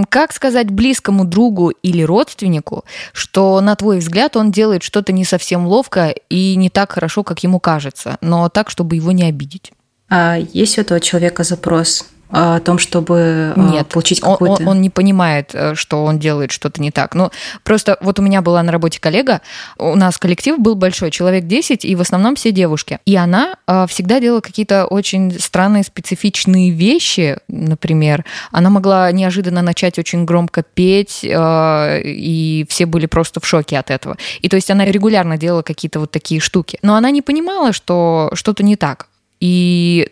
[0.07, 5.67] Как сказать близкому другу или родственнику, что, на твой взгляд, он делает что-то не совсем
[5.67, 9.73] ловко и не так хорошо, как ему кажется, но так, чтобы его не обидеть?
[10.09, 14.61] А есть у этого человека запрос о том, чтобы а, Нет, получить какую-то...
[14.61, 17.15] Он, он не понимает, э, что он делает что-то не так.
[17.15, 17.31] Ну,
[17.63, 19.41] просто вот у меня была на работе коллега,
[19.77, 22.99] у нас коллектив был большой, человек 10, и в основном все девушки.
[23.05, 23.55] И она
[23.87, 28.25] всегда делала какие-то очень странные, специфичные вещи, например.
[28.51, 33.89] Она могла неожиданно начать очень громко петь, э, и все были просто в шоке от
[33.89, 34.17] этого.
[34.41, 36.77] И то есть она регулярно делала какие-то вот такие штуки.
[36.83, 39.08] Но она не понимала, что что-то не так.
[39.39, 40.09] И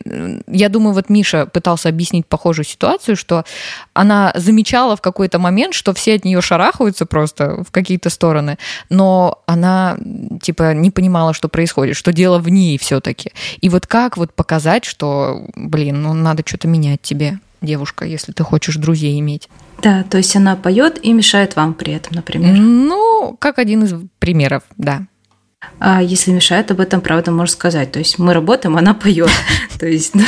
[0.48, 3.44] я думаю, вот Миша пытался объяснить похожую ситуацию, что
[3.94, 8.58] она замечала в какой-то момент, что все от нее шарахаются просто в какие-то стороны,
[8.90, 9.98] но она
[10.42, 13.32] типа не понимала, что происходит, что дело в ней все-таки.
[13.60, 18.44] И вот как вот показать, что, блин, ну надо что-то менять тебе, девушка, если ты
[18.44, 19.50] хочешь друзей иметь.
[19.82, 22.54] Да, то есть она поет и мешает вам при этом, например.
[22.56, 25.04] Ну, как один из примеров, да.
[25.80, 27.92] А если мешает, об этом правда можно сказать.
[27.92, 29.30] То есть мы работаем, она поет.
[29.80, 30.24] То есть ну,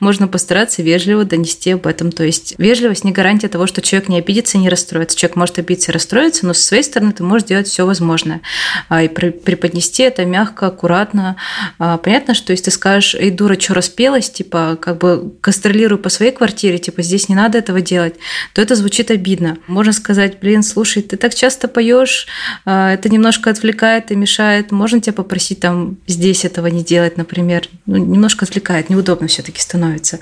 [0.00, 2.10] можно постараться вежливо донести об этом.
[2.10, 5.16] То есть вежливость не гарантия того, что человек не обидится и не расстроится.
[5.16, 8.40] Человек может обидеться и расстроиться, но со своей стороны ты можешь делать все возможное.
[8.88, 11.36] А, и преподнести это мягко, аккуратно.
[11.78, 16.08] А, понятно, что если ты скажешь, эй, дура, что распелась, типа, как бы гастролирую по
[16.08, 18.14] своей квартире, типа, здесь не надо этого делать,
[18.54, 19.58] то это звучит обидно.
[19.66, 22.26] Можно сказать, блин, слушай, ты так часто поешь,
[22.64, 27.68] а, это немножко отвлекает и мешает можно тебя попросить там здесь этого не делать, например,
[27.86, 30.18] ну, немножко отвлекает, неудобно все-таки становится.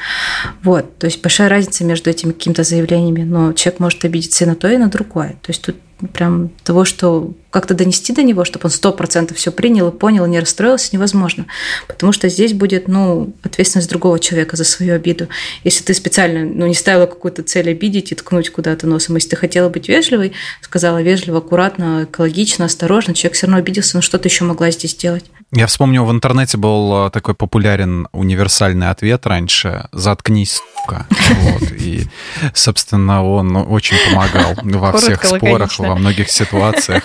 [0.62, 4.54] Вот, то есть большая разница между этими какими-то заявлениями, но человек может обидеться и на
[4.54, 5.30] то, и на другое.
[5.42, 5.76] То есть тут
[6.08, 10.24] прям того, что как-то донести до него, чтобы он сто процентов все принял и понял,
[10.24, 11.46] и не расстроился, невозможно.
[11.88, 15.28] Потому что здесь будет, ну, ответственность другого человека за свою обиду.
[15.64, 19.36] Если ты специально, ну, не ставила какую-то цель обидеть и ткнуть куда-то носом, если ты
[19.36, 20.32] хотела быть вежливой,
[20.62, 24.92] сказала вежливо, аккуратно, экологично, осторожно, человек все равно обиделся, но что ты еще могла здесь
[24.92, 25.24] сделать?
[25.52, 31.06] Я вспомнил, в интернете был э, такой популярен универсальный ответ раньше «заткнись, сука».
[31.40, 31.72] Вот.
[31.72, 32.06] И,
[32.54, 37.02] собственно, он очень помогал во всех спорах, во многих ситуациях.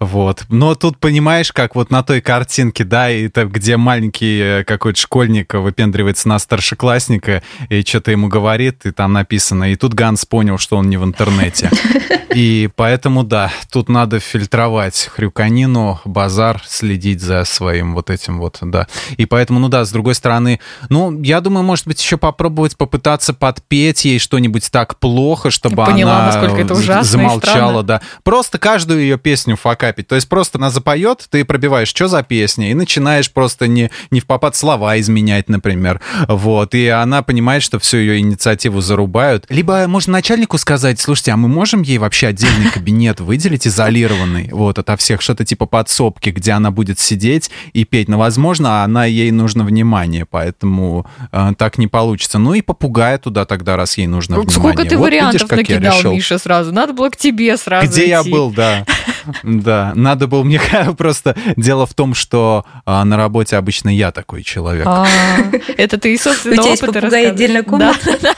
[0.00, 0.44] Вот.
[0.48, 5.00] Но тут понимаешь, как вот на той картинке, да, и это, где маленький э, какой-то
[5.00, 9.72] школьник выпендривается на старшеклассника и что-то ему говорит, и там написано.
[9.72, 11.70] И тут Ганс понял, что он не в интернете.
[12.34, 18.86] И поэтому, да, тут надо фильтровать хрюканину, базар, следить за своим вот этим вот, да.
[19.16, 23.34] И поэтому, ну да, с другой стороны, ну, я думаю, может быть, еще попробовать попытаться
[23.34, 28.02] подпеть ей что-нибудь так плохо, чтобы Поняла, она насколько это ужасно замолчала, да.
[28.28, 30.06] Просто каждую ее песню факапить.
[30.06, 34.20] То есть просто она запоет, ты пробиваешь, что за песня, и начинаешь просто не, не
[34.20, 36.02] в попад слова изменять, например.
[36.28, 36.74] Вот.
[36.74, 39.46] И она понимает, что всю ее инициативу зарубают.
[39.48, 44.78] Либо можно начальнику сказать, слушайте, а мы можем ей вообще отдельный кабинет выделить, изолированный, вот,
[44.78, 48.08] ото всех, что-то типа подсобки, где она будет сидеть и петь.
[48.10, 52.38] Но, возможно, она ей нужно внимание, поэтому э, так не получится.
[52.38, 54.74] Ну и попугая туда тогда, раз ей нужно Сколько внимание.
[54.74, 56.74] Сколько ты вот, вариантов видишь, накидал, Миша, сразу.
[56.74, 58.10] Надо было к тебе сразу Где идти.
[58.10, 58.84] я был, да.
[59.42, 60.60] Да, надо было мне
[60.96, 61.36] просто...
[61.56, 64.86] Дело в том, что а, на работе обычно я такой человек.
[64.86, 65.06] А,
[65.76, 68.18] это ты, собственно, У тебя есть попугай отдельная комната?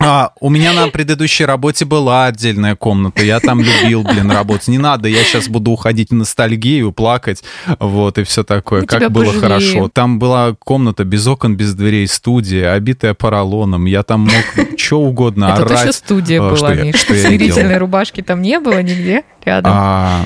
[0.00, 3.24] А, у меня на предыдущей работе была отдельная комната.
[3.24, 4.68] Я там любил, блин, работать.
[4.68, 7.42] Не надо, я сейчас буду уходить в ностальгию, плакать,
[7.80, 8.82] вот, и все такое.
[8.82, 9.42] Мы как было пожалеем.
[9.42, 9.90] хорошо.
[9.92, 13.86] Там была комната без окон, без дверей, студия, обитая поролоном.
[13.86, 15.82] Я там мог что угодно Это орать.
[15.82, 17.02] еще студия а, была, Миш.
[17.02, 19.72] Смирительной рубашки там не было нигде рядом.
[19.74, 20.24] А,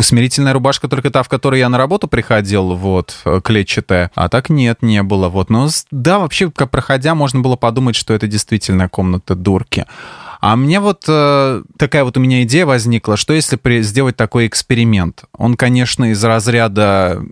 [0.00, 4.10] смирительная рубашка только та, в которой я на работу приходил, вот, э, клетчатая.
[4.14, 5.28] А так нет, не было.
[5.28, 5.50] Вот.
[5.50, 9.86] Но да, вообще, как проходя, можно было подумать, что это действительно комната дурки.
[10.42, 14.48] А мне вот э, такая вот у меня идея возникла, что если при- сделать такой
[14.48, 15.22] эксперимент?
[15.38, 17.22] Он, конечно, из разряда,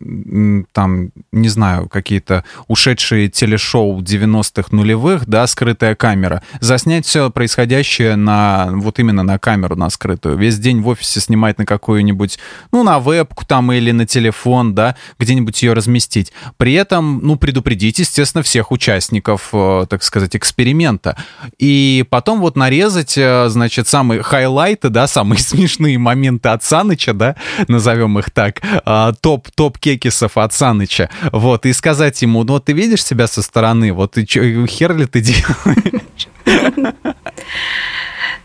[0.72, 6.44] там, не знаю, какие-то ушедшие телешоу 90-х нулевых, да, скрытая камера.
[6.60, 10.36] Заснять все происходящее на, вот именно на камеру, на скрытую.
[10.36, 12.38] Весь день в офисе снимать на какую-нибудь,
[12.70, 16.32] ну, на вебку там или на телефон, да, где-нибудь ее разместить.
[16.58, 21.16] При этом, ну, предупредить, естественно, всех участников, э, так сказать, эксперимента.
[21.58, 27.36] И потом вот нарезать, э, значит, самые хайлайты, да, самые смешные моменты от Саныча, да,
[27.68, 32.66] назовем их так, а, топ, топ кекисов от Саныча, вот, и сказать ему, ну, вот
[32.66, 36.28] ты видишь себя со стороны, вот ты чё, хер ли ты делаешь?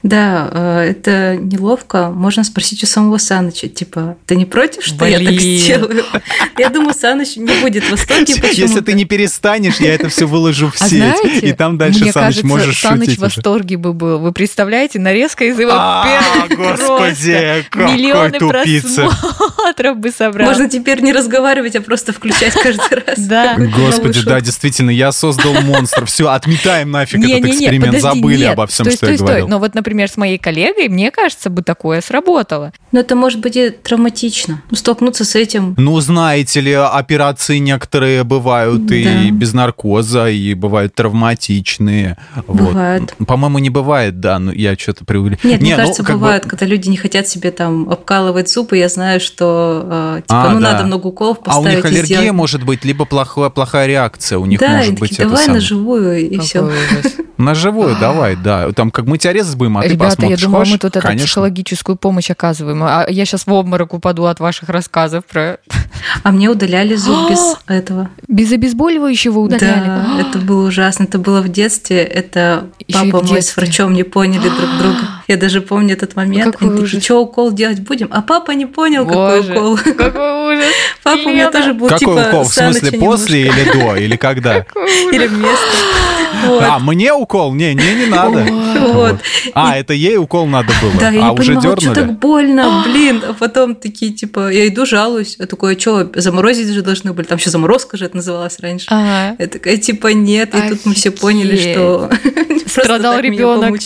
[0.06, 2.12] Да, э, это неловко.
[2.12, 5.58] Можно спросить у самого Саныча, типа, ты не против, что я так Блин.
[5.60, 6.04] сделаю?
[6.60, 8.36] Я думаю, Саныч не будет в восторге.
[8.54, 12.02] Если ты не перестанешь, я это все выложу в А сеть, знаете, и там дальше
[12.02, 13.36] мне Саныч кажется, можешь Саныч шутить в уже.
[13.36, 14.20] восторге бы был.
[14.20, 16.06] Вы представляете, нарезка из его А,
[16.48, 19.08] первых господи, Миллионы тупица.
[19.08, 20.48] просмотров бы собрал.
[20.48, 23.18] Можно теперь не разговаривать, а просто включать каждый раз.
[23.18, 23.56] Да.
[23.58, 26.06] Господи, да, действительно, я создал монстр.
[26.06, 29.48] Все, отметаем нафиг этот эксперимент, забыли обо всем, что я говорил.
[29.48, 32.71] Но вот, например, с моей коллегой, мне кажется, бы такое сработало.
[32.91, 34.62] Но это может быть и травматично.
[34.69, 35.73] Ну, столкнуться с этим.
[35.77, 39.29] Ну, знаете ли, операции некоторые бывают и Да.
[39.31, 42.17] без наркоза, и бывают травматичные.
[42.47, 42.55] Вот.
[42.58, 43.13] Бывает.
[43.27, 45.49] По-моему, не бывает, да, но я что-то преувеличил.
[45.49, 48.77] Нет, Не, мне ну, кажется, бы- бывает, когда люди не хотят себе там обкалывать зубы,
[48.77, 49.84] я знаю, что
[50.17, 50.73] э, типа, А, ну да.
[50.73, 52.31] надо много уколов А у поставить них и аллергия сделать.
[52.34, 54.38] может быть, либо плохая, плохая реакция.
[54.38, 55.62] У них да, может и быть такие, это давай самое.
[55.62, 56.63] на живую и Какой все.
[56.63, 57.13] ужас.
[57.38, 58.71] На живую, давай, да.
[58.71, 61.26] Там как мы тебя резать будем, а ты Ребята, я думала, мы тут эту Конечно.
[61.26, 62.84] психологическую помощь оказываем.
[62.84, 65.60] А я сейчас в обморок упаду от ваших рассказов про...
[66.24, 68.10] А мне удаляли зуб без этого.
[68.28, 69.86] Без обезболивающего удаляли.
[69.86, 71.04] Да, это было ужасно.
[71.04, 72.04] Это было в детстве.
[72.04, 75.00] Это папа мой с врачом не поняли друг друга.
[75.28, 76.54] Я даже помню этот момент.
[76.54, 77.04] Какой Они такие, ужас.
[77.04, 78.08] что укол делать будем?
[78.12, 79.78] А папа не понял, какой укол.
[79.98, 80.74] Какой ужас.
[81.04, 82.43] Папа у меня тоже был Какой типа укол?
[82.43, 83.95] В смысле, после или до?
[83.95, 84.62] Или когда?
[84.62, 85.15] Какой.
[85.15, 86.14] Или вместо.
[86.45, 86.63] Вот.
[86.63, 87.53] А, мне укол?
[87.53, 88.45] Не, не, не надо.
[88.86, 89.19] Вот.
[89.53, 90.91] А, это ей укол надо было.
[90.99, 93.21] Да, я а не уже понимала, что так больно, блин.
[93.27, 95.36] А потом такие, типа, я иду, жалуюсь.
[95.39, 97.25] Я такое, что, заморозить же должны были?
[97.25, 98.88] Там еще заморозка же это называлось раньше.
[98.89, 99.36] Ага.
[99.39, 100.53] Я такая, типа, нет.
[100.55, 102.10] И тут мы все поняли, что
[102.65, 103.79] Страдал ребенок.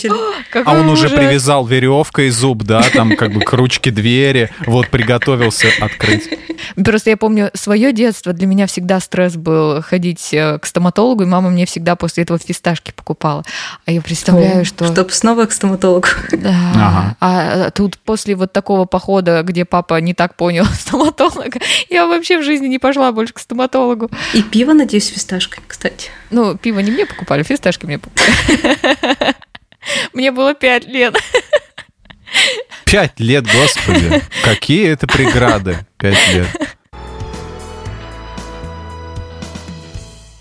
[0.64, 5.68] А он уже привязал веревкой зуб, да, там как бы к ручке двери, вот приготовился
[5.80, 6.28] открыть.
[6.76, 8.32] Просто я помню свое детство.
[8.32, 12.38] Для меня всегда стресс был ходить э, к стоматологу, и мама мне всегда после этого
[12.50, 13.44] фисташки покупала.
[13.86, 14.90] А я представляю, что...
[14.92, 16.08] Чтоб снова к стоматологу.
[16.32, 16.54] Да.
[16.74, 17.16] Ага.
[17.20, 22.42] А тут после вот такого похода, где папа не так понял стоматолога, я вообще в
[22.42, 24.10] жизни не пошла больше к стоматологу.
[24.34, 26.10] И пиво, надеюсь, с фисташками, кстати.
[26.30, 29.34] Ну, пиво не мне покупали, фисташки мне покупали.
[30.12, 31.16] Мне было пять лет.
[32.84, 34.22] Пять лет, господи.
[34.44, 35.78] Какие это преграды?
[35.96, 36.48] Пять лет.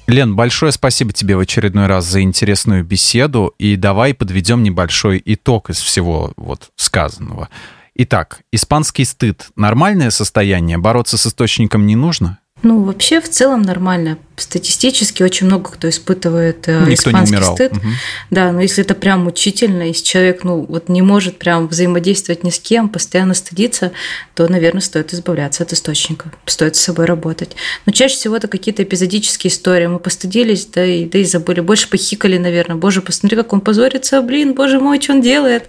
[0.09, 3.53] Лен, большое спасибо тебе в очередной раз за интересную беседу.
[3.59, 7.49] И давай подведем небольшой итог из всего вот сказанного.
[7.93, 10.79] Итак, испанский стыд– нормальное состояние?
[10.79, 12.39] Бороться с источником не нужно?
[12.61, 14.17] Ну, вообще, в целом нормально.
[14.35, 17.55] Статистически очень много кто испытывает э, Никто не испанский умирал.
[17.55, 17.73] стыд.
[17.73, 17.93] Мгм.
[18.31, 22.49] Да, но если это прям мучительно, если человек, ну, вот не может прям взаимодействовать ни
[22.49, 23.91] с кем, постоянно стыдиться,
[24.35, 27.55] то, наверное, стоит избавляться от источника, стоит с собой работать.
[27.85, 29.87] Но чаще всего это какие-то эпизодические истории.
[29.87, 31.61] Мы постыдились, да и, да и забыли.
[31.61, 32.75] Больше похикали, наверное.
[32.75, 35.67] Боже, посмотри, как он позорится, блин, боже мой, что он делает.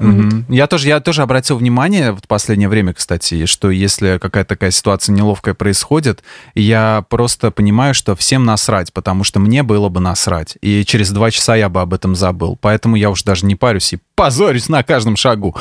[0.00, 0.46] Мгм.
[0.48, 5.12] Я тоже, я тоже обратил внимание в последнее время, кстати, что если какая-то такая ситуация
[5.12, 6.22] неловкая происходит,
[6.54, 10.56] я просто понимаю, что всем насрать, потому что мне было бы насрать.
[10.62, 12.58] И через два часа я бы об этом забыл.
[12.60, 15.56] Поэтому я уж даже не парюсь и позорюсь на каждом шагу.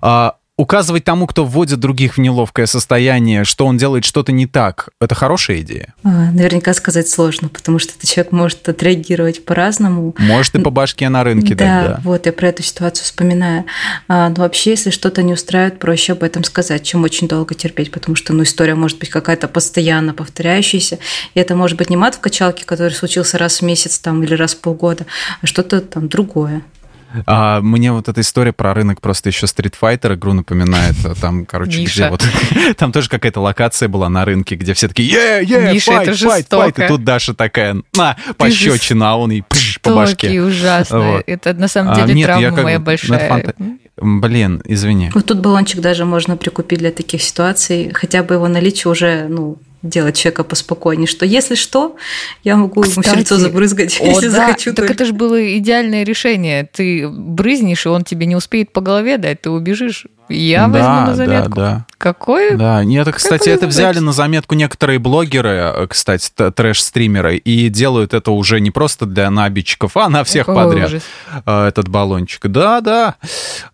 [0.00, 4.90] А, указывать тому, кто вводит других в неловкое состояние, что он делает что-то не так,
[5.00, 5.94] это хорошая идея?
[6.04, 10.14] А, наверняка сказать сложно, потому что этот человек может отреагировать по-разному.
[10.18, 12.00] Может и по башке на рынке да, дать, да.
[12.04, 13.64] вот я про эту ситуацию вспоминаю.
[14.06, 17.90] А, но вообще, если что-то не устраивает, проще об этом сказать, чем очень долго терпеть,
[17.90, 20.98] потому что ну, история может быть какая-то постоянно повторяющаяся,
[21.34, 24.34] и это может быть не мат в качалке, который случился раз в месяц там, или
[24.34, 25.06] раз в полгода,
[25.40, 26.62] а что-то там другое.
[27.26, 30.94] А, мне вот эта история про рынок просто еще Street Fighter игру напоминает.
[31.20, 31.92] Там, короче, Миша.
[31.92, 32.24] где вот...
[32.76, 36.18] Там тоже какая-то локация была на рынке, где все такие е е Миша, файт, это
[36.18, 36.78] файт, файт.
[36.78, 40.40] И тут Даша такая, на, пощечина, а он и пш, по башке.
[40.40, 41.00] ужасно.
[41.00, 41.24] Вот.
[41.26, 43.28] Это на самом А, деле нет, я травма как бы- моя ну, большая.
[43.28, 43.54] фанта-
[43.96, 45.10] Блин, извини.
[45.14, 49.58] Вот тут баллончик даже можно прикупить для таких ситуаций, хотя бы его наличие уже, ну,
[49.82, 51.96] делать человека поспокойнее, что если что,
[52.44, 54.70] я могу ему Кстати, лицо забрызгать, О, если да, захочу.
[54.70, 54.92] так только.
[54.92, 56.68] это же было идеальное решение.
[56.72, 60.06] Ты брызнешь, и он тебе не успеет по голове дать, ты убежишь.
[60.28, 61.56] Я возьму да, на да, заметку.
[61.56, 61.86] да.
[61.98, 62.54] Какой?
[62.54, 68.14] Да, нет, это, кстати, это взяли на заметку некоторые блогеры, э, кстати, трэш-стримеры, и делают
[68.14, 70.88] это уже не просто для набитчиков, а на всех Какой подряд.
[70.88, 71.02] ужас.
[71.44, 72.46] э, этот баллончик.
[72.46, 73.16] Да, да.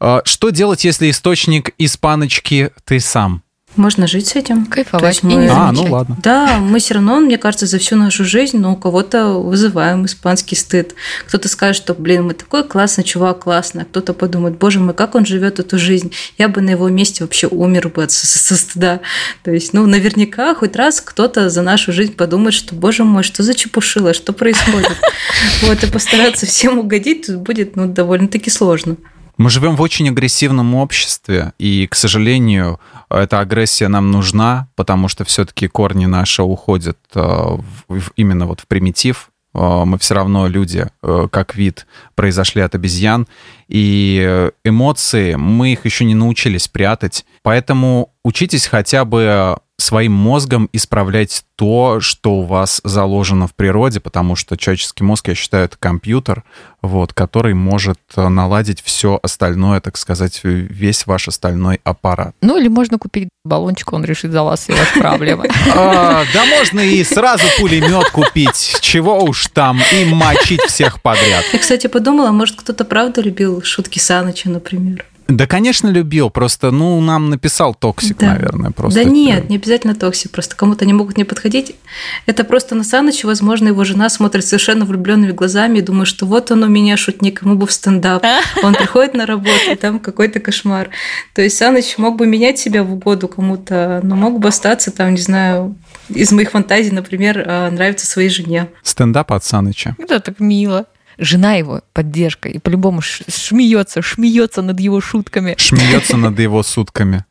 [0.01, 3.43] Э, Что делать, если источник из паночки ты сам?
[3.77, 4.67] Можно жить с этим.
[4.67, 6.17] Кайфовать есть и мы- не А, ну ладно.
[6.23, 10.57] Да, мы все равно, мне кажется, за всю нашу жизнь, ну, у кого-то вызываем испанский
[10.57, 10.95] стыд.
[11.27, 13.83] Кто-то скажет, что, блин, мы такой классный чувак, классный.
[13.83, 16.13] А кто-то подумает, боже мой, как он живет эту жизнь.
[16.39, 19.01] Я бы на его месте вообще умер бы от со стыда.
[19.45, 23.43] То есть, ну, наверняка хоть раз кто-то за нашу жизнь подумает, что, боже мой, что
[23.43, 24.93] за чепушило, что происходит.
[25.63, 28.97] Вот, и постараться всем угодить тут будет, ну, довольно-таки сложно.
[29.39, 32.81] Мы живем в очень агрессивном обществе, и, к сожалению,
[33.11, 37.59] эта агрессия нам нужна, потому что все-таки корни наши уходят э,
[38.17, 39.31] именно вот в примитив.
[39.55, 43.27] Э, Мы все равно люди, э, как вид, произошли от обезьян,
[43.69, 47.27] и эмоции, мы их еще не научились прятать.
[47.43, 54.35] Поэтому учитесь хотя бы своим мозгом исправлять то, что у вас заложено в природе, потому
[54.35, 56.45] что человеческий мозг, я считаю, это компьютер,
[56.83, 62.35] вот, который может э, наладить все остальное, так сказать, весь ваш остальной аппарат.
[62.41, 65.49] Ну, или можно купить баллончик, он решит за вас все ваши проблемы.
[65.79, 71.45] А, да можно и сразу пулемет купить, чего уж там, и мочить всех подряд.
[71.53, 75.05] Я, кстати, подумала, может, кто-то правда любил шутки Саныча, например.
[75.29, 78.35] Да, конечно, любил, просто, ну, нам написал токсик, Да.
[78.35, 79.03] наверное, просто.
[79.03, 81.75] Да нет, не обязательно токсик, просто кому-то они могут не подходить.
[82.27, 86.51] Это просто на Саныча, возможно, его жена смотрит совершенно влюбленными глазами и думает, что вот
[86.53, 88.25] он у меня шутник, ему бы в стендап.
[88.63, 90.91] Он приходит на работу, и там какой-то кошмар.
[91.35, 95.13] То есть Саныч мог бы менять себя в угоду кому-то, но мог бы остаться там,
[95.15, 95.75] не знаю,
[96.09, 98.69] из моих фантазий, например, а, нравится своей жене.
[98.83, 99.97] Стендап от Саныча.
[99.99, 100.87] Это так мило.
[101.19, 105.55] Жена его поддержка и по-любому шмеется, шмеется над его шутками.
[105.59, 107.25] Шмеется над его сутками.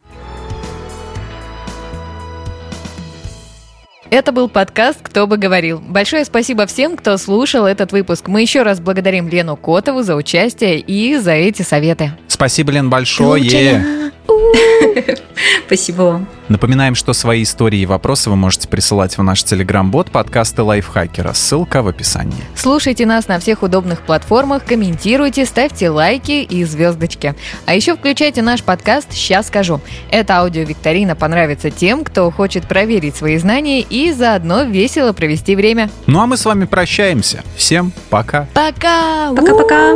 [4.11, 5.79] Это был подкаст «Кто бы говорил».
[5.79, 8.27] Большое спасибо всем, кто слушал этот выпуск.
[8.27, 12.11] Мы еще раз благодарим Лену Котову за участие и за эти советы.
[12.27, 14.05] Спасибо, Лен, большое.
[15.65, 16.27] Спасибо вам.
[16.47, 21.33] Напоминаем, что свои истории и вопросы вы можете присылать в наш телеграм-бот подкасты Лайфхакера.
[21.33, 22.37] Ссылка в описании.
[22.55, 27.33] Слушайте нас на всех удобных платформах, комментируйте, ставьте лайки и звездочки.
[27.65, 29.81] А еще включайте наш подкаст «Сейчас скажу».
[30.11, 35.89] Эта аудиовикторина понравится тем, кто хочет проверить свои знания и заодно весело провести время.
[36.07, 37.43] Ну а мы с вами прощаемся.
[37.55, 38.47] Всем пока.
[38.53, 39.33] Пока!
[39.35, 39.93] Пока-пока.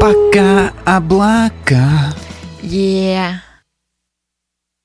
[0.00, 2.14] Пока, облака.
[2.62, 3.51] Yeah.